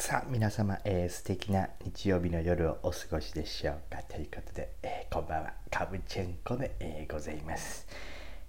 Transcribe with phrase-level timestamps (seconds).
[0.00, 4.00] さあ皆様、えー、素敵な日曜日の夜をお過ごしでしょうか。
[4.04, 5.52] ということで、えー、こんばんは。
[5.72, 7.84] カブチェンコで、えー、ございます。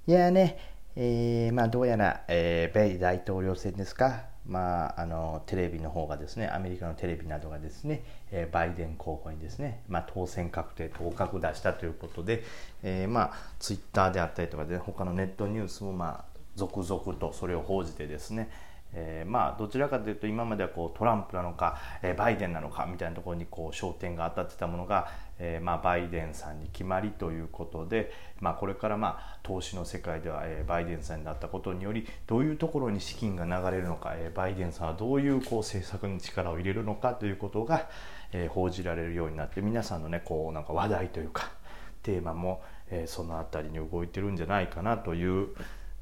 [0.06, 0.60] いやね、
[0.96, 4.26] えー、まあどうやら、えー、米大統領選ですか。
[4.46, 12.44] まあ、あのテレビの方がですねアメリカのテレビなどがですね、えー、バイデン候補にですね、まあ、当選確定当確出したということで、
[12.84, 18.52] えー、まあツイッターであったりとかで他のネットニュースもまあ続々とそれを報じてですね
[18.94, 37.90] えー、まあどちらかというと今まではこうトランプなのか、えー、バイデンなのかみたいなところにこう焦点が当たってたものが、えー、まあバイデンさんに決まりということで、まあ、これからまあ投資の世界では、えー、バイデンさんになったことによりどういうところに資金が流れるのか、えー、バイデンさんはどういうこう政策に力を入れるのかということが、
[38.32, 41.52] えー、報じられるようになって皆さんのねこうなんか話題というか
[42.02, 45.50] テーマも、えー、その辺りに動いてるんじゃないかなという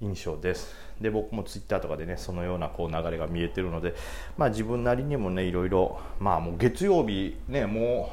[0.02, 0.76] 印象です。
[1.02, 3.96] で僕もツイッターとかでねそのようなこう流れが見えてるので
[4.38, 8.12] まあ自分なりにもねいろいろまあもう月曜日ねも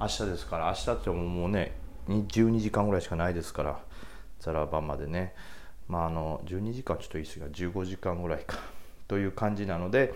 [0.00, 1.72] う明日ですから明日ってもうね
[2.08, 3.80] 12時間ぐらいしかないですから
[4.40, 5.34] ザラバまでね。
[5.88, 8.58] まああの12時間ちょっと言い過ぎが15時間ぐらいか
[9.06, 10.14] という感じなので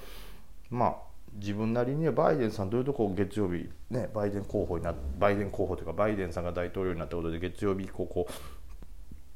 [0.71, 8.33] まあ自分なりにはバイデンさんどういうとこ月曜日ねバイデン候補になバイデン候補というかバイデンさんが大統領になったことで月曜日以降こう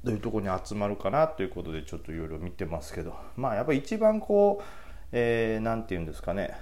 [0.05, 3.15] どういうとこに集まるかなということでちょっといろいろ見てますけど。
[3.37, 4.71] まあやっぱり一番こう何、
[5.13, 6.57] えー、て言うんですかね。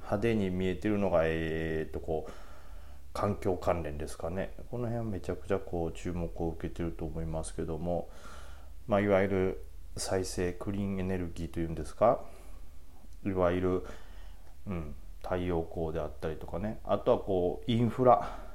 [0.00, 2.32] 派手に見えてるのがえー、っとこう
[3.12, 4.54] 環境関連ですかね。
[4.70, 8.08] この辺はめちゃくちゃこう注目を受けてると思いますけども、
[8.88, 9.64] まあ、いわゆる
[9.96, 12.20] 再生クリーンエネルギーというんですか。
[13.24, 13.84] いわゆる、
[14.66, 16.80] うん、太陽光であったりとかね。
[16.84, 18.49] あとはこうインフラ。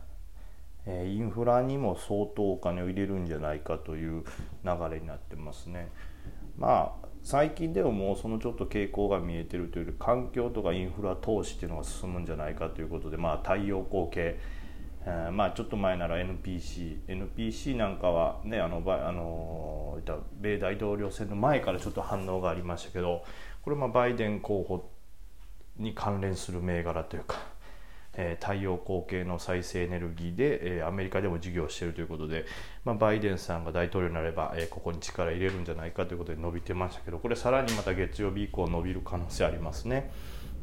[0.85, 4.23] えインフラにも相当お金を入れるんじゃないかという
[4.63, 5.89] 流れになってますね。
[6.57, 14.39] まあ最近でももうそのちょっと傾向が見えてるというより環境とかインフラ投資っていうのが進むんじゃないかということで、まあ、太陽光系、
[15.07, 19.97] えー、まあ、ちょっと前なら NPC NPC なんかはねあのあの
[20.39, 23.23] 米大統領選の前からちょっと反応がありましたけど
[23.63, 24.91] これまバイデン候補
[25.77, 27.37] に関連する銘柄というか
[28.17, 32.45] え太陽光系の再生エネルギーで、えアメリカでも事業しているということで、
[32.83, 40.11] まあ、バイデンさんが大統領になれば、えここに力入れるんじゃないかということで伸びてましたけどこれさらにまた月曜日以降伸びる可能性ありますね。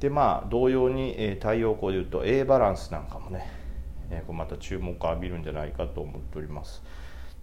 [0.00, 3.50] でまあ同様に、え太陽光でいうと A バランスなんかもね、
[4.10, 6.82] えこれまた注目を浴びるんじゃないかと思っております。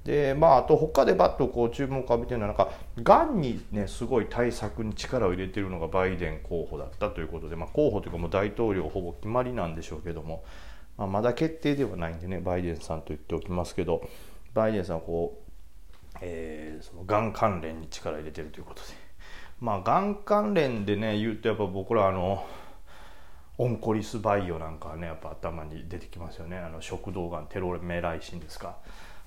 [0.04, 2.72] でまあ、あと他でバッとこう注目を浴びてるのはなんか
[3.04, 10.44] がんにねすごい対策に力を入れているのがバイデン候補だったということで、まあ、候補というかもう大統領ほぼ決まりなんでしょうけども、
[10.98, 14.08] まあ、まだ決定ではないんでねバイデンさんと言っておきますけど
[14.54, 15.44] バイデンさんはこ
[16.16, 18.88] う、えー、そのがん関連に力を入れてるということで
[19.60, 22.48] まあがん関連でね言うとやっぱ僕らあの
[23.58, 28.78] オンコリスバイオなんかはねやっぱ頭に出てきますよねあの食道がんテロメライシンですか。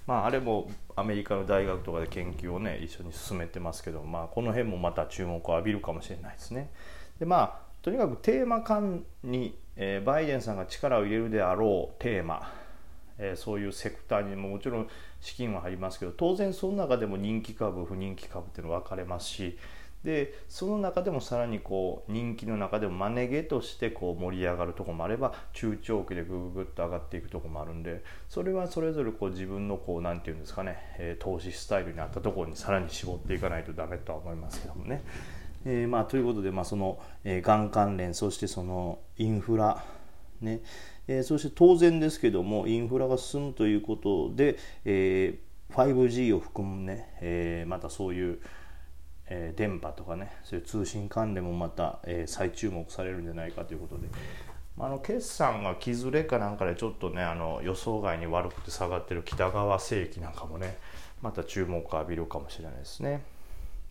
[0.06, 6.70] まあ、あれもアメリカの大学とかで研究をね一緒に進めてますけど、まあ、この辺もまた注目を浴びるかもしれないですね。
[7.18, 12.52] でまあとにかくテーマ間に、えー、バイデンさんが力を入れるであろうテーマ、
[13.18, 14.88] えー、そういうセクターにももちろん
[15.20, 19.58] 資金は入りますけど当然その中でも人気株不人気株っていうの分かれますし
[20.04, 35.02] でその中でもさらにこう人気の中でもマネ毛としてこう盛り上がるとこもあれば中長期でグググッと上がっていくとこもあるんでそれはそれぞれこう自分のこう何て言うんですかね、えー、投資スタイルに合ったところにさらに絞っていかないとダメとは思いますけどもね。
[35.64, 39.84] えー、まあ、ということで、まあ、その、え、がん関連そしてそのインフラ
[40.40, 40.60] ね
[41.08, 48.40] えー、そして当然ですけどもインフラが進むということで、えー、5G を含むね、えー、またそういう
[49.28, 54.08] えー、電波とかねそういう通信関連もまた、えー、再注目されるんじゃないかということで、
[54.78, 60.76] あの決算が木ずれかなんかでちょっとねあの予想外に悪くて下がってる北川世紀なんかもね
[61.20, 63.22] また注目を浴びるかもしれないですね。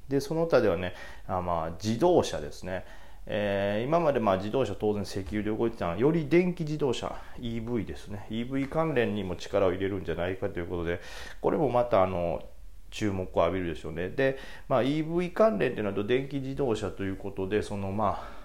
[0.10, 0.94] でその他ではね
[1.28, 2.86] あまあ自動車ですね。
[3.28, 11.00] えー、今までまあ自動車当然石油で動いてたのはより電気自動車 EV ですね EV 関連にも力を入れるんじゃないかということで
[11.40, 12.42] これもまたあの
[12.92, 14.10] 注目を浴びるでしょうね。
[14.10, 18.42] で、まあ、EV 関連っていうのは電気自動車ということでそのまあ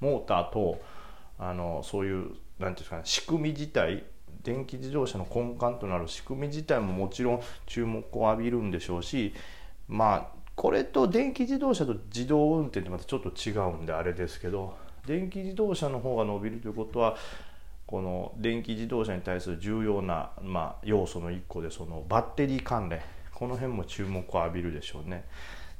[0.00, 0.80] モーターと
[1.38, 4.04] あのそういう何て言うんですかね仕組み自体
[4.42, 9.32] 電気自動車の根幹となる仕組み自体ももちろん注目を浴びるんでしょうし
[9.88, 14.76] まあこれと電気自動車と自動運転ってまたちょっと違うんであれですけど
[15.06, 17.16] 電気自動車の方が伸びるということは
[17.86, 23.00] この電気自動車に対する重要な、まあ、要素の一個でそのバッテリー関連
[23.44, 25.26] この辺も注目を浴びるでしょうね。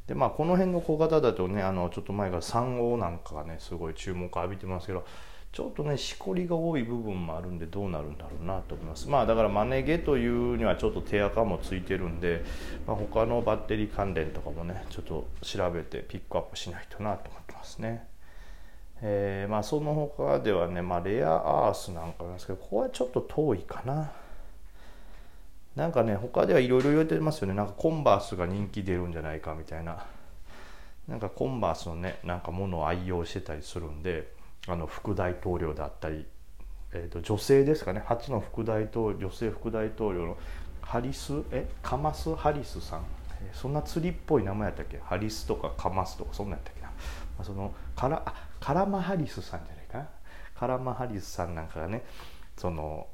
[0.06, 5.06] でまあこの辺の小型だとねあのちょっと前から3号なんかがねすごい注目を浴びてますけど
[5.50, 9.08] ちょっとねしこりが多い部分もあるんでどうなるんだろうなと思います。
[9.08, 12.44] まあだからマネ毛というにはちょっと手垢もついてるんで、
[12.86, 18.06] まあ、他のバッテリー関連とかもねちょっと調べてピックアップしないとなと思ってますね。
[19.00, 24.12] えー、まあその他ではね、まあ、レアアースなんかなんですけどここはちょっと遠いかな。
[25.76, 27.54] なんかね他ではいろいろ言われてますよね。
[27.54, 30.04] なんかコンバースが人気出るんじゃないかみたいな。
[31.08, 34.32] なんかコンバースのねなんかものを愛用してたりするんで
[34.66, 36.24] あの副大統領だったり、
[36.92, 38.02] えー、と女性ですかね。
[38.06, 40.38] 初の副大統領女性副大統領の
[40.80, 41.34] ハリス？
[41.50, 41.68] え？
[41.82, 43.04] カマス・ハリスさん、
[43.52, 44.98] そんな釣りっぽい名前やったっけ？
[45.04, 46.94] ハリスとかカマスとかそんなんやったっけな、ま
[47.40, 50.08] あ、そのカラあカラマハリスさんじゃないかな。
[50.54, 52.04] カラマハリスさんなんかがね
[52.56, 53.08] その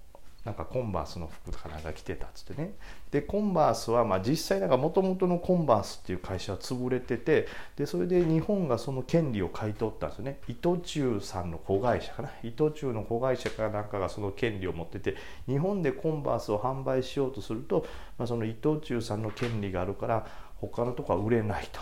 [0.44, 2.74] なんかコンバースの服かなんか着てたっつってね。
[3.10, 7.46] でコンバースはまあ実際なんかもともとのコンバースっていう会社は潰れてて
[7.76, 10.40] でそれで日本がその権利を買い取ったんですよね。
[10.48, 12.30] 伊藤忠さんの子会社かな。
[12.42, 15.16] 伊藤忠の子会社かなんかがその権利を持ってて
[15.46, 20.26] 日本でコンバースを販売しようとすると、まあ、その伊藤忠さんの権利があるから
[20.56, 21.80] 他のとこは売れないと。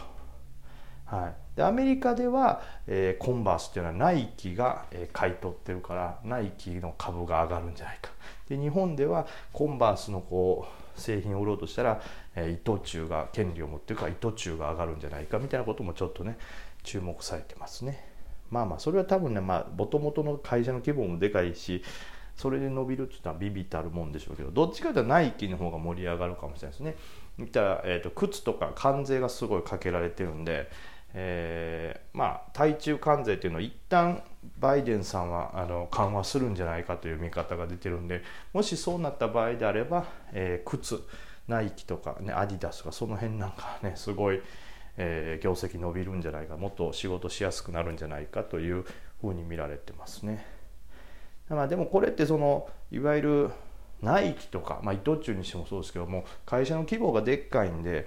[1.05, 8.13] はい、でアメリカでは、えー、コンバースっていうのはナイキが、えー、買い取ってるからナイキの株が上がるんじゃないか
[8.49, 12.01] で日本ではコンバースのこう製品を売ろうとしたら、
[12.37, 16.39] えー、伊藤忠が権利を持ってるから伊藤忠が上がるんじゃないかみたいなこともちょっとね
[16.85, 18.09] 注目されてますね。
[18.51, 21.83] まあまあそれは多分ねもともとの会社の規模もでかいし
[22.37, 26.95] それで伸びるっていうのはビビたるもんでしょうけどどっちかというとナイキの方が盛り上がるかもしれないですね。
[27.37, 30.69] 見たら、えーと、靴とか関税がすごいかけられてるんで、
[31.15, 34.23] えー、まあ対中関税っていうのを一旦
[34.59, 38.23] バイデンさんはあの緩和するんじゃないかという見方が出てるんで
[38.53, 41.01] もしそうなった場合であれば、えー、靴
[41.49, 44.41] ナイキとか、ね、アディダスとかその辺なんかねすごい、
[44.97, 48.85] えー、業績伸びるんじゃないかもっと仕事しやすくなるんじゃないかという
[49.21, 50.45] ふうに見られてますね。
[51.49, 53.51] まあ、でもこれってそのいわゆる
[54.03, 58.07] ナイキとか、まあ、伊藤忠にしてもそうですけども会社の規模がでっかいんで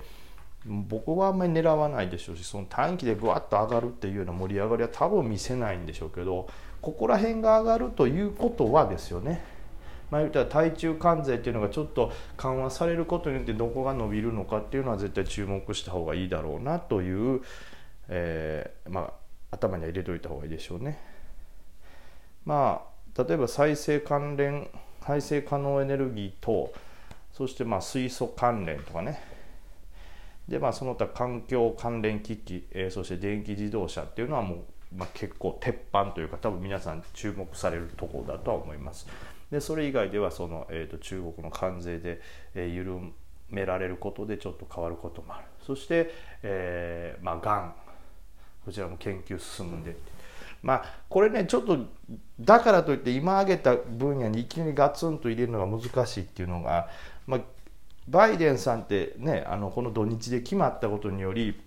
[0.66, 6.48] 僕はあんまり狙わないでしょうしその短期でぐわっと上がるっていうような盛り上がりは多分見せないんでしょうけど
[6.82, 9.44] ここら辺が上がるということはですよね
[10.12, 17.42] まあ、言ったら対中関税っていうのがちょっと緩和されることによってどこが伸びるのかっていうのは絶対注目した方がいいだろうなという、
[18.10, 19.14] えー、ま
[19.52, 21.00] あ、頭には入れといた方がいいでしょうね。
[22.46, 22.84] ま
[23.16, 24.70] あ例えば再生関連
[25.06, 26.74] 再生可能エネルギーと
[27.32, 29.22] そしてまあ水素関連とかね
[30.48, 34.60] でまあその他環境関連機器、えー、そして電気自動車っていうのはもう、
[34.96, 39.08] まあ、結構鉄板というか多分皆さん注目されるところだとは思います。
[39.52, 42.22] でそれ以外ではその、えーと、中国の関税で、
[42.56, 43.00] えー、緩
[43.50, 45.46] められることでちょっと変わることもある。
[45.66, 46.12] そして、
[46.42, 47.76] えー、まあがん
[48.66, 49.96] こちらも研究進んで。
[50.64, 51.78] まあこれねちょっと
[52.40, 56.88] だからといって今挙げた分野にいきなりガツンと入れるのが難しいっていうのが、
[57.26, 57.42] まあ、
[58.12, 61.60] バイデンさんってねあのこの土日で決まったことにより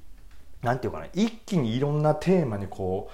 [0.62, 3.10] 何て言うかな一気にいろんなテーマにこ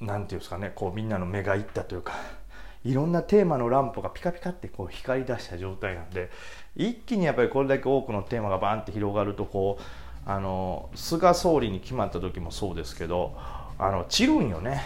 [0.00, 2.14] う何て言うんですかねこうみんなの目がいったというか
[2.84, 6.30] いろんなテーマのランプがピカピカってこう光り出した状態なんで
[6.76, 9.82] 一気にやっぱりこれだけ多くのテーマがバーンって広がるとこう
[10.28, 13.34] あの菅総理に決まった時もそうですけど
[13.78, 14.82] あの散るんよね。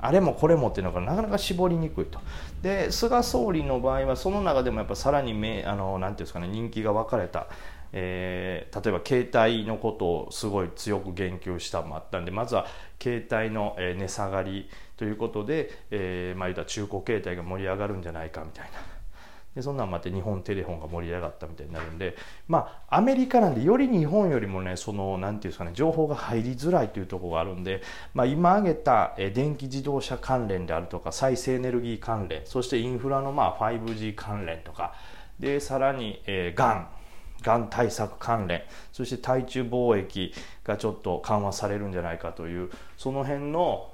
[0.00, 2.18] あれもこれもっていうのがなかなか絞りにくいと。
[2.62, 7.48] で菅総理の場合はその中でもやっぱさらにめあのなんていうんですかね人気が分かれた、
[7.92, 12.66] えー、例えば携帯のことをすごい強く言及したもあったんでまずは
[13.02, 19.01] 携帯の値下がりということで、えー、まあ言うた中古携帯が盛り上がるんじゃないかみたいな。
[19.54, 22.16] でそんなんまって日本テレフォンが盛り上がったみたいになるんで
[22.48, 27.82] まあアメリカなんでより日本よりもねその何て言うんですかね情報が入りづらいというところがあるんで、
[28.14, 34.94] まあ、今挙げた電気自動車関連であるとか再生エネルギー関連そしてインフラのまあ 5G 関連とか
[35.38, 36.88] でさらに、えー、がん
[37.42, 40.32] がん対策関連そして対中貿易
[40.64, 43.91] がちょっと緩和されるんじゃないかというその辺の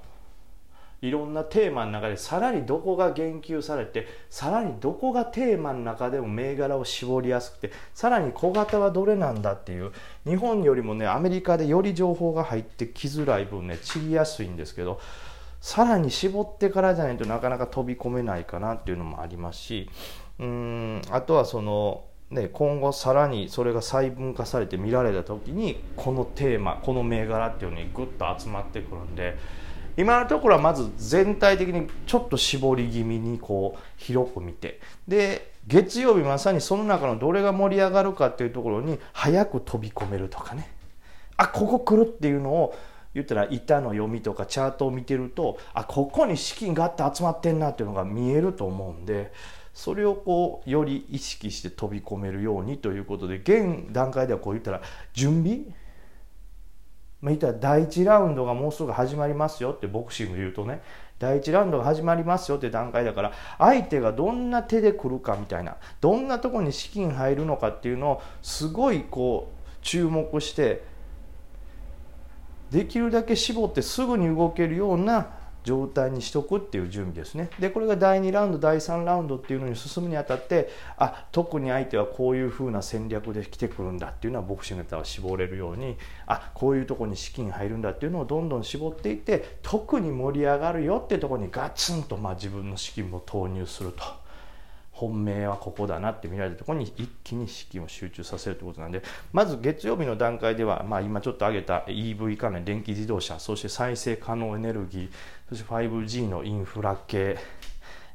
[1.00, 9.92] いろんなテーマの中でさらにどこが言及されてさらにどこがテーマの中でも銘柄を絞りやすくてさらに小型はどれなんだっていう
[10.26, 15.00] 日本よりもねアメリカでより情報が入ってきづらい分ね散りやすいんですけど
[15.60, 19.90] さらに絞ってからじゃないとなかなか飛び込めないかなっていうのもありますし
[20.40, 29.38] うんあとはそのね、今後さらにそれが細分化されて見られた時にこのテーマこの銘柄っていうのにグッと集まってくるんで
[29.98, 34.80] 今のところはまず全体的にちょっと絞り気味にこう広く見て。
[35.08, 40.70] で月曜日まさにその中のどれが盛り上がるかっていうところに早く飛び込めるとかね。
[41.36, 42.74] あここ来るっていうのを
[43.12, 49.32] 言ったら板の読みとかチャートを見てるとあここに資金があって集まってんなっていうのが見えると思うんで
[49.74, 54.80] それをこうより意識して飛び込めるようにということで現段階ではこう言ったら
[55.12, 55.60] 準備
[57.20, 60.80] まあ、言ったら第1ラウンドがもうすぐ始まりますよってボクシングで言うとね。
[61.18, 70.84] 第1ラウンドが始まりますよって段階だから相手がどんな手で来るかみたいなどんなとこに資金入るのかっていうのをすごいこう注目して
[72.70, 75.37] できるだけ絞ってすぐに動けるような
[75.68, 94.27] 状態にしとくっていう準備ですねでこれが第2ラウンド第3ラウンドっていうのに進むにあたってあ特に相手はこういうふうな戦略で来てくるんだっていうのはボクシングネタは絞れるようにあこういうとこに資金入るんだっていうのをどんどん絞っていって特に盛り上がるよっていうとこにガツンとまあ自分の資金も投入すると。
[94.98, 99.02] 本命はここだなって見られたところに一気に資金を集中させるということなんで
[99.32, 105.10] まず月曜日の段階では、まあ、今ちょっと挙げた EV 関連電気自動車そして再生可能エネルギー
[105.48, 107.38] そして 5G のインフラ系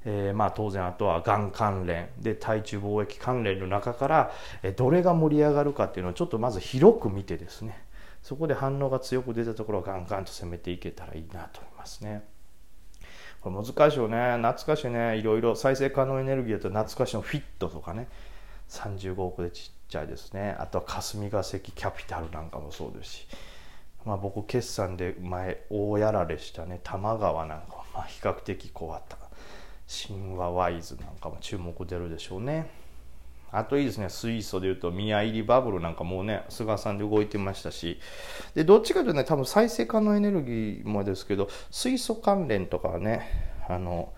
[0.06, 4.32] えー、まあ当然あとはがん関連で対中貿易関連の中から
[4.76, 7.86] どれが盛り上がるかっていうのをちょっとまず広く見てですね
[8.22, 12.33] そこで反応が強く出たところはガンガンと攻めていけたらいいなと思いますね。
[13.44, 14.38] これ難しいよね。
[14.38, 15.18] 懐かしいね。
[15.18, 15.56] いろいろ。
[15.56, 18.08] 再生可能エネルギーだと懐かしいのフィットとかね。
[18.70, 20.56] 35億でちっちゃいですね。
[20.58, 23.28] あとは霞が関キャピタルなんかもそうですし、
[24.06, 26.80] まあ、僕決算で前大やられしたね。
[26.84, 27.84] 多摩川なんかも。
[27.94, 29.18] まあ比較的怖かった。
[30.08, 32.83] 神話ワイズなんかも注目出るでしょうね。
[33.56, 38.00] あといいですね、水素でいうと、宮入りバブルなんかもうね、菅さんで動いてましたし、
[38.56, 43.30] で、どっちかというとね、多分再生可能エネルギーもですけど、水素関連とかはね、
[43.70, 44.12] あの、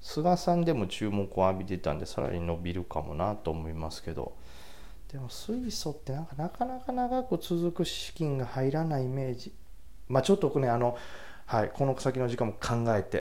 [0.00, 4.36] 菅さんでも注目を浴びてたんで、さらに伸びるかもなと思いますけど、
[5.10, 9.52] でも水素ってなんかなかなか長く続く資金が入らないイメージ。
[10.06, 10.96] まあちょっとね、あの、
[11.46, 13.16] はい、この先の時間も考えて、